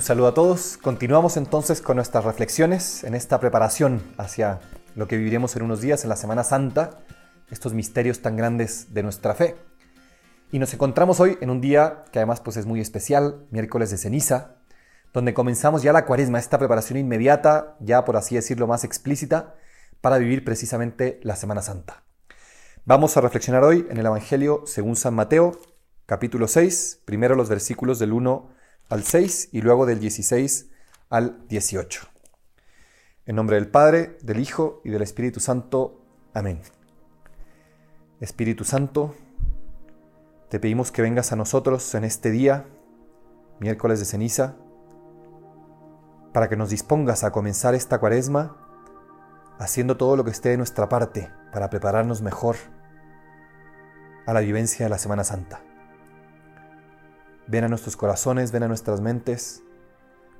[0.00, 0.78] Un saludo a todos.
[0.78, 4.58] Continuamos entonces con nuestras reflexiones en esta preparación hacia
[4.96, 7.02] lo que viviremos en unos días en la Semana Santa,
[7.50, 9.56] estos misterios tan grandes de nuestra fe.
[10.52, 13.98] Y nos encontramos hoy en un día que además pues es muy especial, miércoles de
[13.98, 14.54] ceniza,
[15.12, 19.54] donde comenzamos ya la cuaresma, esta preparación inmediata, ya por así decirlo más explícita,
[20.00, 22.04] para vivir precisamente la Semana Santa.
[22.86, 25.60] Vamos a reflexionar hoy en el Evangelio según San Mateo,
[26.06, 28.59] capítulo 6, primero los versículos del 1
[28.90, 30.68] al 6 y luego del 16
[31.08, 32.08] al 18.
[33.24, 36.02] En nombre del Padre, del Hijo y del Espíritu Santo.
[36.34, 36.60] Amén.
[38.20, 39.14] Espíritu Santo,
[40.50, 42.66] te pedimos que vengas a nosotros en este día,
[43.60, 44.56] miércoles de ceniza,
[46.32, 48.56] para que nos dispongas a comenzar esta cuaresma
[49.58, 52.56] haciendo todo lo que esté de nuestra parte para prepararnos mejor
[54.26, 55.69] a la vivencia de la Semana Santa.
[57.50, 59.64] Ven a nuestros corazones, ven a nuestras mentes,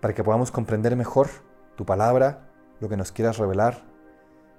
[0.00, 1.28] para que podamos comprender mejor
[1.74, 2.50] tu palabra,
[2.80, 3.82] lo que nos quieras revelar,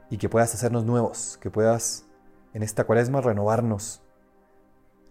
[0.09, 2.07] y que puedas hacernos nuevos, que puedas
[2.53, 4.01] en esta cuaresma renovarnos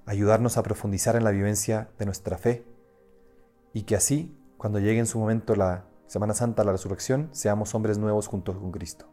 [0.04, 2.64] ayudarnos a profundizar en la vivencia de nuestra fe
[3.74, 7.98] y que así, cuando llegue en su momento la Semana Santa, la resurrección, seamos hombres
[7.98, 9.06] nuevos juntos con Cristo.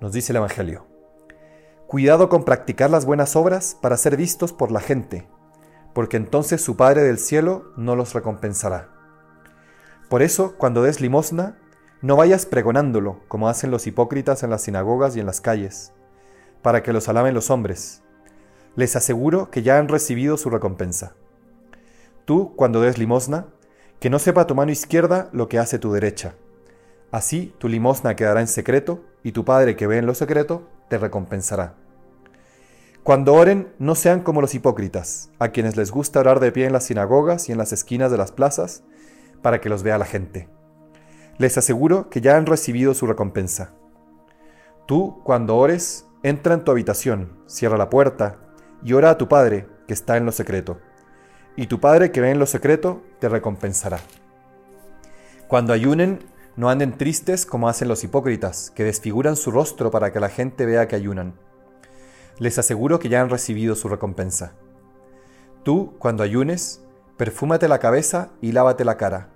[0.00, 0.86] Nos dice el Evangelio,
[1.86, 5.26] cuidado con practicar las buenas obras para ser vistos por la gente,
[5.92, 8.88] porque entonces su Padre del cielo no los recompensará.
[10.08, 11.58] Por eso, cuando des limosna,
[12.00, 15.92] no vayas pregonándolo, como hacen los hipócritas en las sinagogas y en las calles,
[16.62, 18.02] para que los alaben los hombres
[18.76, 21.14] les aseguro que ya han recibido su recompensa.
[22.24, 23.48] Tú, cuando des limosna,
[24.00, 26.34] que no sepa tu mano izquierda lo que hace tu derecha.
[27.10, 30.98] Así tu limosna quedará en secreto, y tu Padre que ve en lo secreto te
[30.98, 31.74] recompensará.
[33.02, 36.72] Cuando oren, no sean como los hipócritas, a quienes les gusta orar de pie en
[36.72, 38.84] las sinagogas y en las esquinas de las plazas,
[39.42, 40.48] para que los vea la gente.
[41.36, 43.72] Les aseguro que ya han recibido su recompensa.
[44.86, 48.38] Tú, cuando ores, entra en tu habitación, cierra la puerta,
[48.84, 50.78] y ora a tu Padre que está en lo secreto,
[51.56, 53.98] y tu Padre que ve en lo secreto te recompensará.
[55.48, 56.20] Cuando ayunen,
[56.54, 60.66] no anden tristes como hacen los hipócritas, que desfiguran su rostro para que la gente
[60.66, 61.34] vea que ayunan.
[62.42, 64.54] Les aseguro que ya han recibido su recompensa.
[65.62, 66.84] Tú, cuando ayunes,
[67.16, 69.28] perfúmate la cabeza y lávate la cara,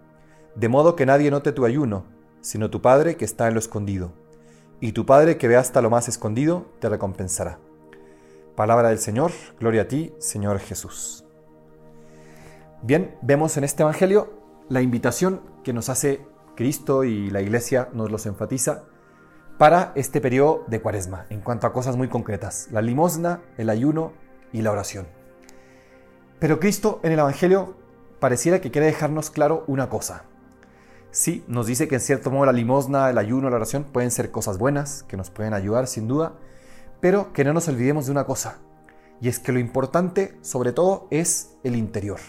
[0.57, 2.05] de modo que nadie note tu ayuno,
[2.41, 4.11] sino tu Padre que está en lo escondido.
[4.81, 7.61] Y tu Padre que ve hasta lo más escondido te recompensará.
[8.57, 9.31] Palabra del Señor,
[9.61, 11.25] gloria a ti, Señor Jesús.
[12.83, 14.33] Bien, vemos en este Evangelio
[14.69, 18.83] la invitación que nos hace Cristo y la Iglesia nos los enfatiza
[19.59, 24.13] para este periodo de cuaresma, en cuanto a cosas muy concretas, la limosna, el ayuno
[24.53, 25.07] y la oración.
[26.39, 27.77] Pero Cristo en el Evangelio
[28.21, 30.25] pareciera que quiere dejarnos claro una cosa.
[31.11, 34.31] Sí, nos dice que en cierto modo la limosna, el ayuno, la oración pueden ser
[34.31, 36.35] cosas buenas, que nos pueden ayudar sin duda,
[37.01, 38.59] pero que no nos olvidemos de una cosa,
[39.21, 42.21] y es que lo importante, sobre todo, es el interior.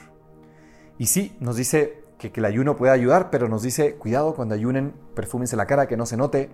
[0.98, 4.94] Y sí, nos dice que, el ayuno puede ayudar, pero nos dice, cuidado cuando ayunen,
[5.14, 6.50] perfúmense la cara, que no se note,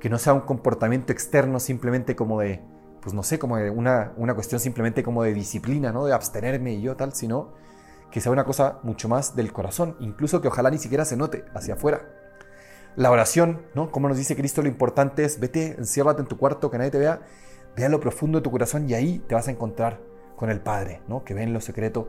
[0.00, 2.62] que no sea un comportamiento externo simplemente como de,
[3.00, 6.04] pues no sé, como de una, una cuestión simplemente como de disciplina, ¿no?
[6.04, 7.52] De abstenerme y yo tal, sino
[8.10, 11.44] que sea una cosa mucho más del corazón, incluso que ojalá ni siquiera se note
[11.54, 12.02] hacia afuera.
[12.96, 13.90] La oración, ¿no?
[13.90, 16.98] Como nos dice Cristo, lo importante es, vete, enciérrate en tu cuarto, que nadie te
[16.98, 17.22] vea,
[17.76, 20.00] Ve a lo profundo de tu corazón y ahí te vas a encontrar
[20.36, 21.24] con el Padre, ¿no?
[21.24, 22.08] que ve en lo secreto.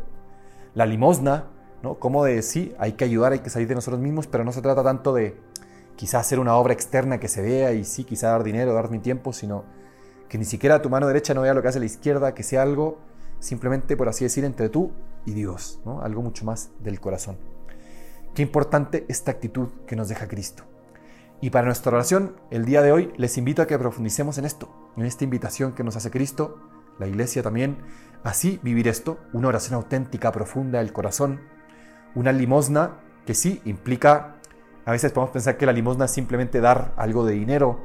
[0.75, 1.47] La limosna,
[1.81, 1.97] ¿no?
[1.97, 4.62] como de sí, hay que ayudar, hay que salir de nosotros mismos, pero no se
[4.62, 5.40] trata tanto de
[5.95, 9.00] quizás hacer una obra externa que se vea y sí, quizá dar dinero, dar mi
[9.00, 9.63] tiempo, sino
[10.29, 12.61] que ni siquiera tu mano derecha no vea lo que hace la izquierda, que sea
[12.61, 13.00] algo
[13.39, 14.91] simplemente, por así decir, entre tú
[15.25, 16.01] y Dios, ¿no?
[16.01, 17.38] algo mucho más del corazón.
[18.33, 20.63] Qué importante esta actitud que nos deja Cristo.
[21.41, 24.69] Y para nuestra oración, el día de hoy, les invito a que profundicemos en esto,
[24.97, 26.59] en esta invitación que nos hace Cristo,
[26.98, 27.77] la iglesia también,
[28.24, 31.41] así vivir esto, una oración auténtica, profunda del corazón,
[32.15, 34.35] una limosna que sí implica,
[34.86, 37.80] a veces podemos pensar que la limosna es simplemente dar algo de dinero,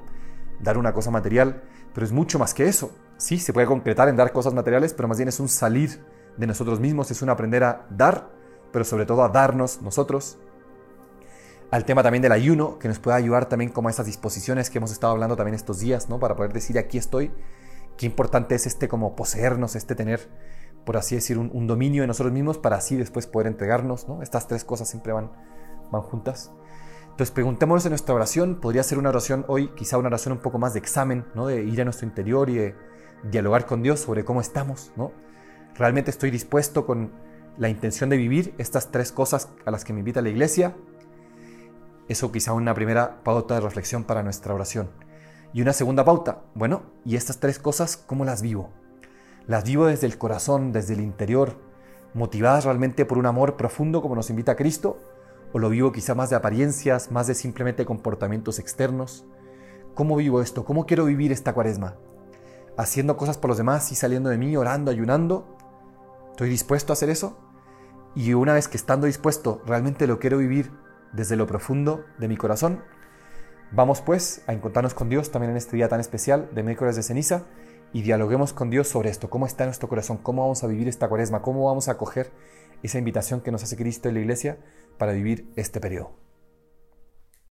[0.60, 1.62] dar una cosa material,
[1.94, 2.92] pero es mucho más que eso.
[3.16, 6.04] Sí, se puede concretar en dar cosas materiales, pero más bien es un salir
[6.36, 8.30] de nosotros mismos, es un aprender a dar,
[8.72, 10.38] pero sobre todo a darnos nosotros
[11.70, 14.78] al tema también del ayuno, que nos puede ayudar también como a esas disposiciones que
[14.78, 16.18] hemos estado hablando también estos días, ¿no?
[16.18, 17.30] Para poder decir aquí estoy.
[17.96, 20.28] Qué importante es este como poseernos, este tener,
[20.84, 24.22] por así decir, un, dominio de nosotros mismos para así después poder entregarnos, ¿no?
[24.22, 25.30] Estas tres cosas siempre van,
[25.92, 26.50] van juntas.
[27.10, 30.58] Entonces preguntémonos en nuestra oración, podría ser una oración hoy, quizá una oración un poco
[30.58, 31.46] más de examen, ¿no?
[31.46, 32.74] De ir a nuestro interior y de
[33.30, 35.12] dialogar con Dios sobre cómo estamos, ¿no?
[35.74, 37.12] Realmente estoy dispuesto con
[37.58, 40.74] la intención de vivir estas tres cosas a las que me invita la iglesia.
[42.08, 44.90] Eso quizá una primera pauta de reflexión para nuestra oración.
[45.52, 48.70] Y una segunda pauta, bueno, ¿y estas tres cosas cómo las vivo?
[49.46, 51.56] ¿Las vivo desde el corazón, desde el interior,
[52.14, 54.98] motivadas realmente por un amor profundo como nos invita Cristo?
[55.52, 59.24] ¿O lo vivo quizá más de apariencias, más de simplemente comportamientos externos?
[59.94, 60.64] ¿Cómo vivo esto?
[60.64, 61.96] ¿Cómo quiero vivir esta cuaresma?
[62.76, 65.56] ¿Haciendo cosas por los demás y saliendo de mí, orando, ayunando?
[66.30, 67.36] ¿Estoy dispuesto a hacer eso?
[68.14, 70.70] Y una vez que estando dispuesto, realmente lo quiero vivir
[71.12, 72.82] desde lo profundo de mi corazón.
[73.72, 77.02] Vamos pues a encontrarnos con Dios también en este día tan especial de miércoles de
[77.02, 77.44] ceniza
[77.92, 81.08] y dialoguemos con Dios sobre esto, cómo está nuestro corazón, cómo vamos a vivir esta
[81.08, 82.30] cuaresma, cómo vamos a acoger
[82.82, 84.58] esa invitación que nos hace Cristo en la iglesia
[84.98, 86.12] para vivir este periodo.